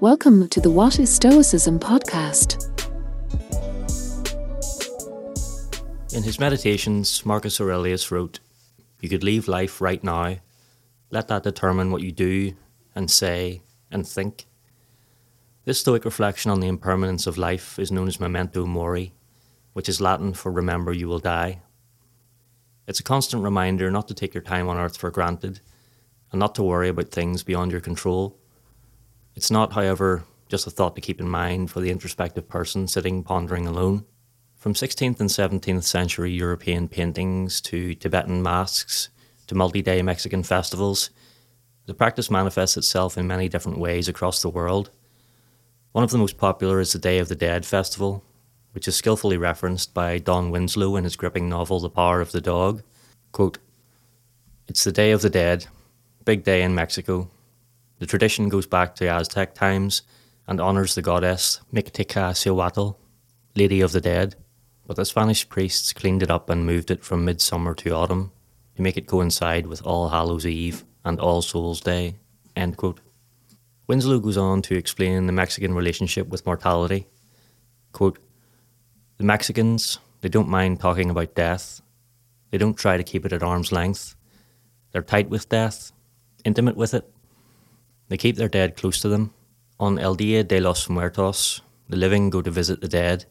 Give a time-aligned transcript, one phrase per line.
[0.00, 2.66] Welcome to the What is Stoicism podcast.
[6.14, 8.40] In his meditations, Marcus Aurelius wrote,
[9.00, 10.36] You could leave life right now.
[11.10, 12.52] Let that determine what you do
[12.94, 14.44] and say and think.
[15.64, 19.14] This Stoic reflection on the impermanence of life is known as memento mori,
[19.72, 21.62] which is Latin for remember you will die.
[22.86, 25.60] It's a constant reminder not to take your time on earth for granted
[26.32, 28.38] and not to worry about things beyond your control.
[29.36, 33.22] It's not, however, just a thought to keep in mind for the introspective person sitting
[33.22, 34.06] pondering alone.
[34.56, 39.10] From 16th and 17th century European paintings to Tibetan masks
[39.46, 41.10] to multi day Mexican festivals,
[41.84, 44.90] the practice manifests itself in many different ways across the world.
[45.92, 48.24] One of the most popular is the Day of the Dead festival,
[48.72, 52.40] which is skillfully referenced by Don Winslow in his gripping novel The Power of the
[52.40, 52.82] Dog.
[53.32, 53.58] Quote,
[54.66, 55.66] It's the Day of the Dead,
[56.24, 57.28] big day in Mexico.
[57.98, 60.02] The tradition goes back to Aztec times
[60.46, 62.96] and honours the goddess Mictlantecuhtli,
[63.54, 64.36] Lady of the Dead,
[64.86, 68.32] but the Spanish priests cleaned it up and moved it from midsummer to autumn
[68.76, 72.16] to make it coincide with All Hallows Eve and All Souls Day.
[73.86, 77.06] Winslow goes on to explain the Mexican relationship with mortality.
[77.92, 78.18] Quote,
[79.16, 81.80] the Mexicans, they don't mind talking about death.
[82.50, 84.14] They don't try to keep it at arm's length.
[84.92, 85.92] They're tight with death,
[86.44, 87.10] intimate with it.
[88.08, 89.32] They keep their dead close to them.
[89.78, 93.26] On El Dia de los Muertos, the living go to visit the dead.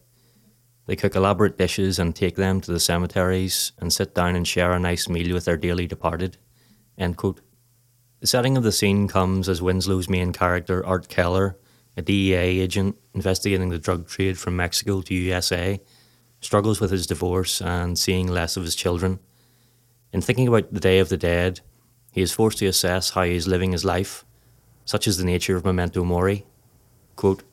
[0.85, 4.71] They cook elaborate dishes and take them to the cemeteries and sit down and share
[4.71, 6.37] a nice meal with their dearly departed.
[6.97, 7.35] The
[8.23, 11.57] setting of the scene comes as Winslow's main character, Art Keller,
[11.97, 15.81] a DEA agent investigating the drug trade from Mexico to USA,
[16.41, 19.19] struggles with his divorce and seeing less of his children.
[20.11, 21.61] In thinking about the Day of the Dead,
[22.11, 24.25] he is forced to assess how he is living his life,
[24.85, 26.45] such is the nature of memento mori.
[27.15, 27.43] Quote,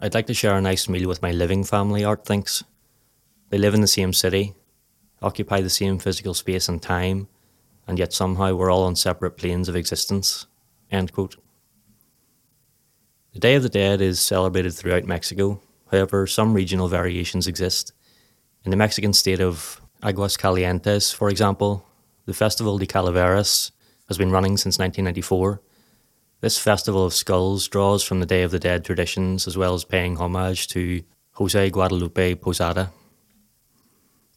[0.00, 2.62] I'd like to share a nice meal with my living family, Art thinks.
[3.50, 4.54] They live in the same city,
[5.22, 7.28] occupy the same physical space and time,
[7.86, 10.46] and yet somehow we're all on separate planes of existence.
[10.90, 11.36] End quote.
[13.32, 15.60] The Day of the Dead is celebrated throughout Mexico,
[15.90, 17.92] however, some regional variations exist.
[18.64, 21.84] In the Mexican state of Aguascalientes, for example,
[22.26, 23.72] the Festival de Calaveras
[24.08, 25.60] has been running since 1994.
[26.40, 29.82] This festival of skulls draws from the Day of the Dead traditions as well as
[29.82, 32.92] paying homage to Jose Guadalupe Posada.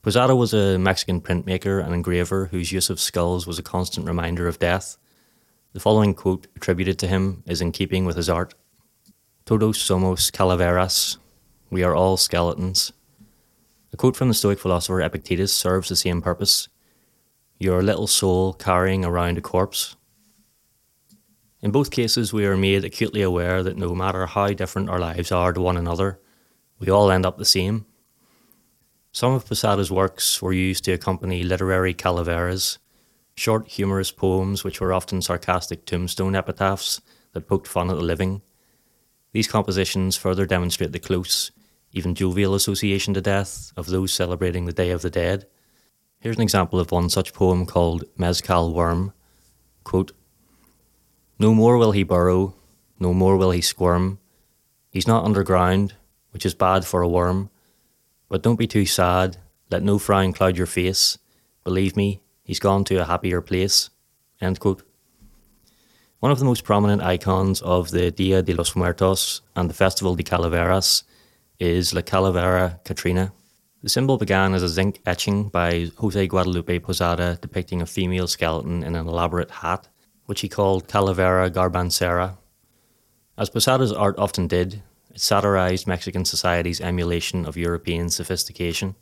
[0.01, 4.47] Posada was a Mexican printmaker and engraver whose use of skulls was a constant reminder
[4.47, 4.97] of death.
[5.73, 8.55] The following quote attributed to him is in keeping with his art
[9.45, 11.19] Todos somos calaveras,
[11.69, 12.93] we are all skeletons.
[13.93, 16.67] A quote from the Stoic philosopher Epictetus serves the same purpose.
[17.59, 19.97] Your little soul carrying around a corpse.
[21.61, 25.31] In both cases, we are made acutely aware that no matter how different our lives
[25.31, 26.19] are to one another,
[26.79, 27.85] we all end up the same.
[29.11, 32.79] Some of Posada's works were used to accompany literary calaveras,
[33.35, 36.99] short humorous poems which were often sarcastic tombstone epitaphs
[37.33, 38.41] that poked fun at the living.
[39.31, 41.51] These compositions further demonstrate the close,
[41.91, 45.45] even jovial association to death of those celebrating the Day of the Dead.
[46.19, 49.13] Here's an example of one such poem called Mezcal Worm.
[49.83, 50.11] Quote,
[51.41, 52.53] no more will he burrow,
[52.99, 54.19] no more will he squirm.
[54.91, 55.95] He's not underground,
[56.29, 57.49] which is bad for a worm.
[58.29, 59.37] But don't be too sad,
[59.71, 61.17] let no frown cloud your face.
[61.63, 63.89] Believe me, he's gone to a happier place.
[64.39, 70.13] One of the most prominent icons of the Dia de los Muertos and the Festival
[70.13, 71.03] de Calaveras
[71.59, 73.33] is La Calavera Catrina.
[73.81, 78.83] The symbol began as a zinc etching by Jose Guadalupe Posada depicting a female skeleton
[78.83, 79.87] in an elaborate hat
[80.31, 82.37] which he called Calavera Garbancera.
[83.37, 84.81] As Posada's art often did,
[85.13, 88.95] it satirized Mexican society's emulation of European sophistication.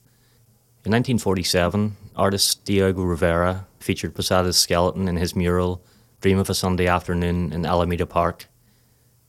[0.83, 5.83] In 1947, artist Diego Rivera featured Posada's skeleton in his mural
[6.19, 8.47] Dream of a Sunday Afternoon in Alameda Park.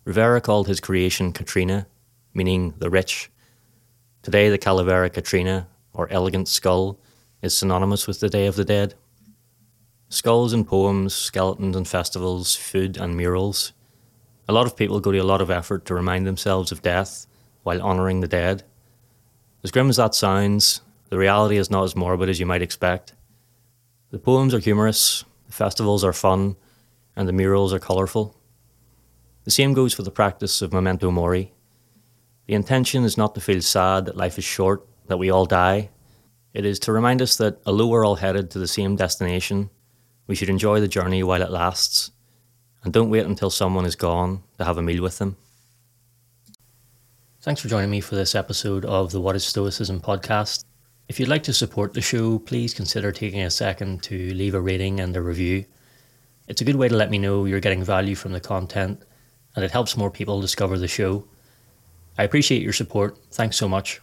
[0.07, 1.87] Rivera called his creation Catrina,
[2.33, 3.31] meaning the rich.
[4.23, 6.99] Today, the Calavera Catrina, or elegant skull,
[7.43, 8.95] is synonymous with the Day of the Dead.
[10.13, 13.73] Skulls and poems, skeletons and festivals, food and murals.
[14.49, 17.29] A lot of people go to a lot of effort to remind themselves of death
[17.63, 18.65] while honouring the dead.
[19.63, 20.81] As grim as that sounds,
[21.11, 23.15] the reality is not as morbid as you might expect.
[24.11, 26.57] The poems are humorous, the festivals are fun,
[27.15, 28.37] and the murals are colourful.
[29.45, 31.53] The same goes for the practice of memento mori.
[32.49, 35.91] The intention is not to feel sad that life is short, that we all die.
[36.53, 39.71] It is to remind us that, although we're all headed to the same destination,
[40.31, 42.13] we should enjoy the journey while it lasts,
[42.85, 45.37] and don't wait until someone is gone to have a meal with them.
[47.41, 50.65] Thanks for joining me for this episode of the What is Stoicism podcast.
[51.09, 54.61] If you'd like to support the show, please consider taking a second to leave a
[54.61, 55.65] rating and a review.
[56.47, 59.03] It's a good way to let me know you're getting value from the content,
[59.57, 61.25] and it helps more people discover the show.
[62.17, 63.19] I appreciate your support.
[63.33, 64.01] Thanks so much.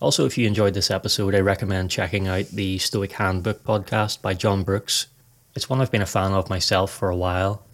[0.00, 4.34] Also, if you enjoyed this episode, I recommend checking out the Stoic Handbook podcast by
[4.34, 5.06] John Brooks.
[5.54, 7.66] It's one I've been a fan of myself for a while.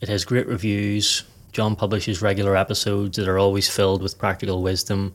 [0.00, 1.24] It has great reviews.
[1.52, 5.14] John publishes regular episodes that are always filled with practical wisdom,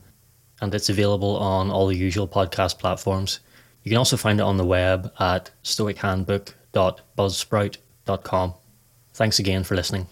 [0.61, 3.39] and it's available on all the usual podcast platforms.
[3.83, 8.53] You can also find it on the web at stoichandbook.buzzsprout.com.
[9.13, 10.07] Thanks again for listening.